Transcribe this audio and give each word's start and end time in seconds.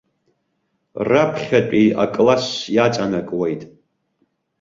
Раԥхьатәи 1.09 1.87
акласс 2.03 2.47
иаҵанакуеит. 2.75 3.61